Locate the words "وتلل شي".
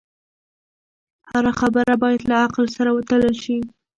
2.93-3.57